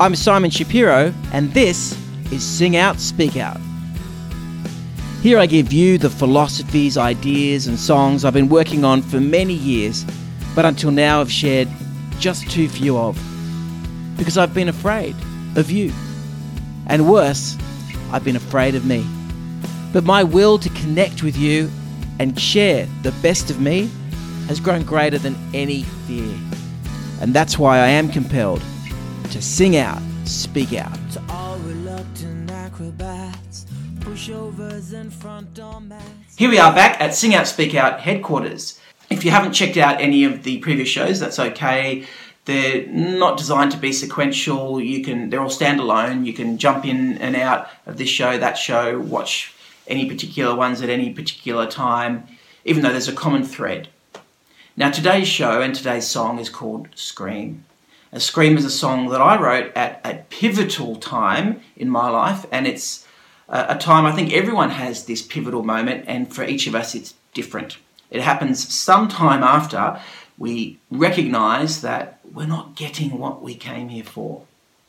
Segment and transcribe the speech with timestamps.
[0.00, 1.98] I'm Simon Shapiro, and this
[2.30, 3.58] is Sing Out, Speak Out.
[5.22, 9.54] Here I give you the philosophies, ideas, and songs I've been working on for many
[9.54, 10.06] years,
[10.54, 11.66] but until now have shared
[12.20, 13.20] just too few of.
[14.16, 15.16] Because I've been afraid
[15.56, 15.92] of you.
[16.86, 17.56] And worse,
[18.12, 19.04] I've been afraid of me.
[19.92, 21.68] But my will to connect with you
[22.20, 23.90] and share the best of me
[24.46, 26.38] has grown greater than any fear.
[27.20, 28.62] And that's why I am compelled
[29.30, 30.98] to sing out, speak out.
[31.12, 33.66] To all reluctant acrobats,
[34.00, 36.36] pushovers and front door mats.
[36.36, 38.80] Here we are back at Sing Out, Speak Out headquarters.
[39.10, 42.06] If you haven't checked out any of the previous shows, that's okay.
[42.46, 44.80] They're not designed to be sequential.
[44.80, 46.24] You can they're all standalone.
[46.24, 49.52] You can jump in and out of this show, that show, watch
[49.86, 52.26] any particular ones at any particular time,
[52.64, 53.88] even though there's a common thread.
[54.74, 57.64] Now today's show and today's song is called Scream.
[58.10, 62.46] A Scream is a song that I wrote at a pivotal time in my life,
[62.50, 63.06] and it's
[63.50, 67.14] a time I think everyone has this pivotal moment, and for each of us it's
[67.34, 67.76] different.
[68.10, 70.00] It happens sometime after
[70.38, 74.44] we recognize that we're not getting what we came here for.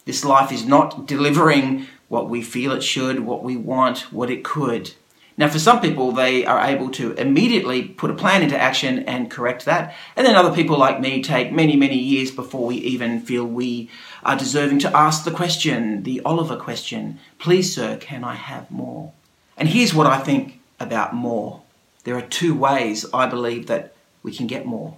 [0.05, 4.45] This life is not delivering what we feel it should, what we want, what it
[4.45, 4.93] could.
[5.39, 9.31] Now, for some people, they are able to immediately put a plan into action and
[9.31, 9.95] correct that.
[10.17, 13.89] And then other people like me take many, many years before we even feel we
[14.21, 19.13] are deserving to ask the question, the Oliver question Please, sir, can I have more?
[19.55, 21.61] And here's what I think about more
[22.03, 24.97] there are two ways I believe that we can get more.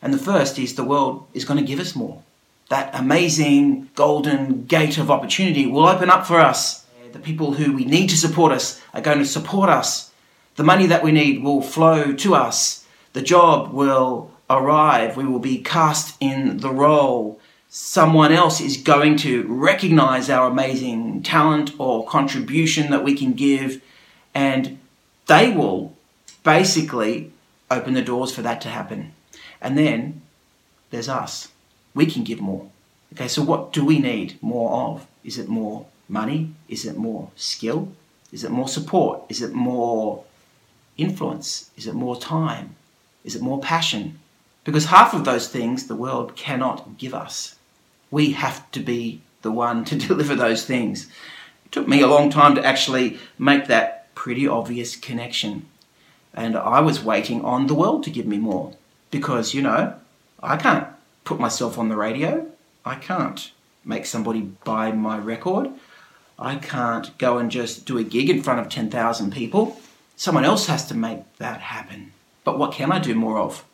[0.00, 2.22] And the first is the world is going to give us more.
[2.70, 6.79] That amazing golden gate of opportunity will open up for us
[7.12, 10.10] the people who we need to support us are going to support us.
[10.56, 12.86] The money that we need will flow to us.
[13.12, 15.16] The job will arrive.
[15.16, 17.40] We will be cast in the role.
[17.68, 23.80] Someone else is going to recognize our amazing talent or contribution that we can give,
[24.34, 24.78] and
[25.26, 25.96] they will
[26.42, 27.32] basically
[27.70, 29.12] open the doors for that to happen.
[29.60, 30.22] And then
[30.90, 31.48] there's us.
[31.94, 32.68] We can give more.
[33.12, 35.06] Okay, so what do we need more of?
[35.22, 36.52] Is it more money?
[36.68, 37.92] Is it more skill?
[38.32, 39.22] Is it more support?
[39.28, 40.24] Is it more
[40.96, 41.70] influence?
[41.76, 42.76] Is it more time?
[43.24, 44.18] Is it more passion?
[44.64, 47.56] Because half of those things the world cannot give us.
[48.10, 51.06] We have to be the one to deliver those things.
[51.64, 55.66] It took me a long time to actually make that pretty obvious connection.
[56.34, 58.74] And I was waiting on the world to give me more.
[59.10, 59.94] Because, you know,
[60.42, 60.86] I can't
[61.24, 62.46] put myself on the radio.
[62.84, 63.50] I can't
[63.84, 65.70] make somebody buy my record.
[66.40, 69.80] I can't go and just do a gig in front of 10,000 people.
[70.16, 72.12] Someone else has to make that happen.
[72.44, 73.64] But what can I do more of?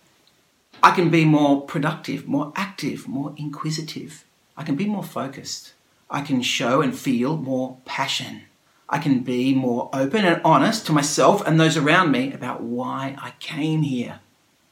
[0.82, 4.24] I can be more productive, more active, more inquisitive.
[4.56, 5.72] I can be more focused.
[6.10, 8.42] I can show and feel more passion.
[8.88, 13.16] I can be more open and honest to myself and those around me about why
[13.18, 14.20] I came here.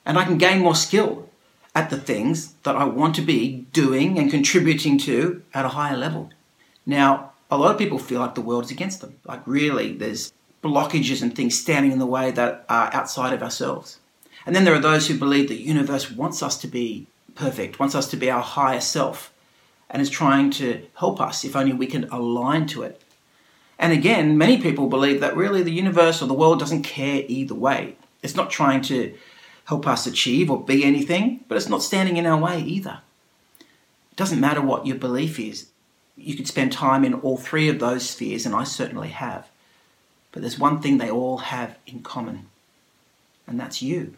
[0.06, 1.28] And I can gain more skill
[1.75, 5.97] at the things that I want to be doing and contributing to at a higher
[5.97, 6.31] level.
[6.87, 9.16] Now, a lot of people feel like the world is against them.
[9.25, 10.32] Like, really, there's
[10.62, 13.98] blockages and things standing in the way that are outside of ourselves.
[14.47, 17.94] And then there are those who believe the universe wants us to be perfect, wants
[17.94, 19.32] us to be our higher self,
[19.91, 23.00] and is trying to help us if only we can align to it.
[23.78, 27.54] And again, many people believe that really the universe or the world doesn't care either
[27.54, 27.97] way.
[28.22, 29.15] It's not trying to
[29.66, 33.00] help us achieve or be anything, but it's not standing in our way either.
[33.60, 35.69] It doesn't matter what your belief is,
[36.17, 39.49] you could spend time in all three of those spheres, and I certainly have.
[40.33, 42.47] But there's one thing they all have in common,
[43.47, 44.15] and that's you.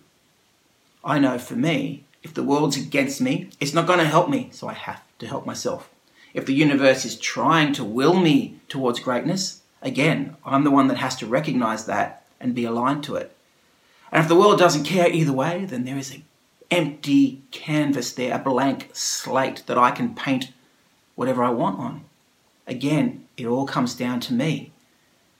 [1.05, 4.49] I know for me, if the world's against me, it's not going to help me,
[4.53, 5.89] so I have to help myself.
[6.34, 10.99] If the universe is trying to will me towards greatness, again, I'm the one that
[10.99, 13.34] has to recognize that and be aligned to it.
[14.13, 16.25] And if the world doesn't care either way, then there is an
[16.71, 20.53] empty canvas there, a blank slate that I can paint
[21.16, 22.04] whatever I want on.
[22.66, 24.72] Again, it all comes down to me,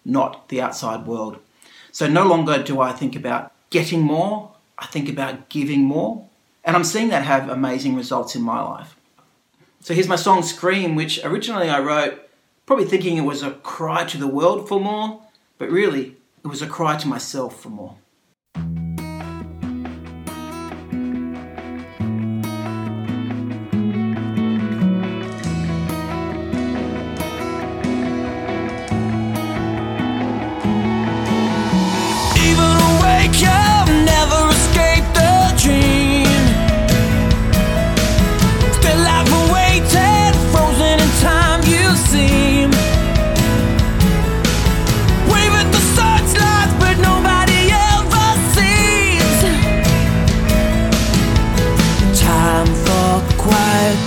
[0.05, 1.39] not the outside world.
[1.93, 6.27] So no longer do I think about getting more, I think about giving more.
[6.65, 8.97] And I'm seeing that have amazing results in my life.
[9.81, 12.29] So here's my song Scream, which originally I wrote
[12.67, 15.23] probably thinking it was a cry to the world for more,
[15.59, 17.97] but really it was a cry to myself for more.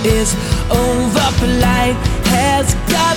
[0.04, 0.34] Is
[0.70, 1.26] over.
[1.38, 1.96] Polite
[2.32, 3.16] has got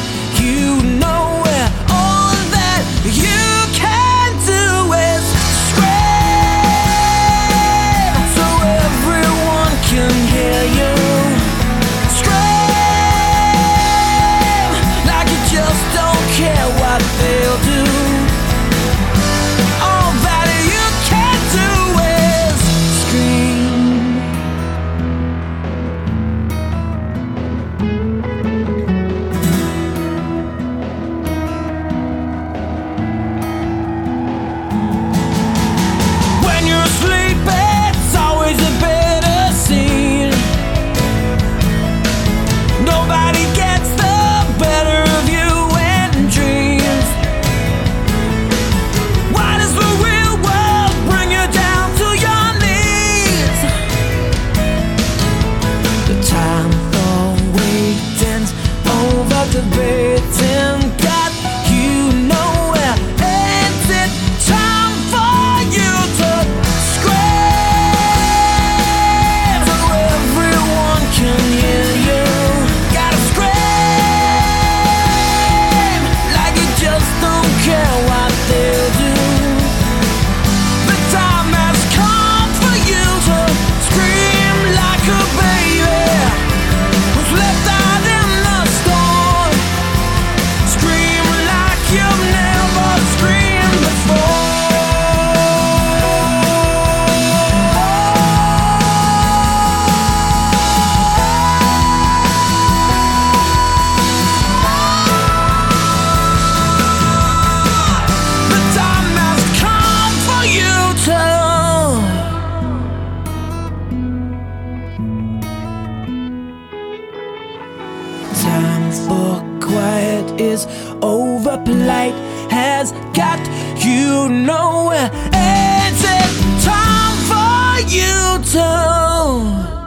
[119.08, 120.66] For quiet is
[121.02, 121.58] over.
[121.66, 122.16] Polite
[122.52, 123.40] has got
[123.84, 125.10] you nowhere.
[125.34, 126.32] Is it
[126.64, 129.83] time for you to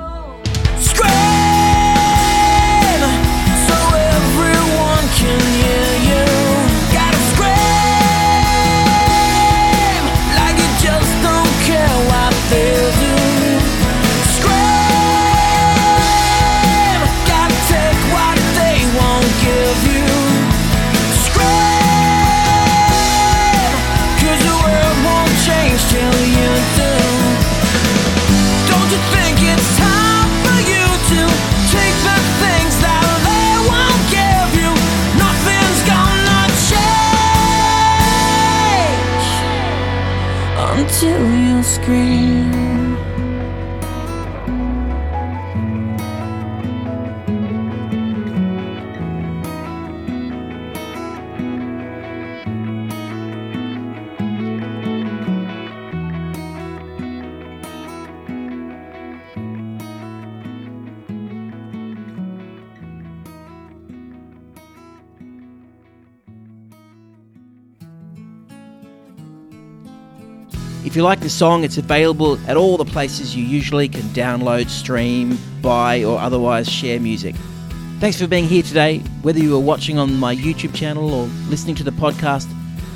[40.97, 43.26] until you scream.
[70.87, 74.69] If you like the song, it's available at all the places you usually can download,
[74.69, 77.35] stream, buy, or otherwise share music.
[77.99, 79.01] Thanks for being here today.
[79.23, 82.49] Whether you are watching on my YouTube channel or listening to the podcast,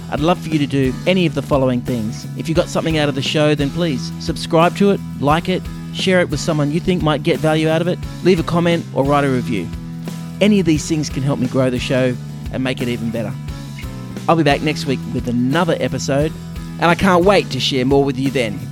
[0.09, 2.29] I'd love for you to do any of the following things.
[2.39, 5.63] If you got something out of the show, then please subscribe to it, like it,
[5.93, 8.87] share it with someone you think might get value out of it, leave a comment,
[8.95, 9.69] or write a review.
[10.41, 12.15] Any of these things can help me grow the show
[12.53, 13.33] and make it even better.
[14.29, 16.33] I'll be back next week with another episode,
[16.81, 18.70] and I can't wait to share more with you then.